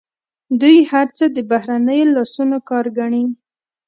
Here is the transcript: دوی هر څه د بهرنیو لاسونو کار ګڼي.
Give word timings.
دوی 0.61 0.77
هر 0.91 1.07
څه 1.17 1.25
د 1.35 1.37
بهرنیو 1.51 2.11
لاسونو 2.15 2.57
کار 2.69 2.85
ګڼي. 2.97 3.23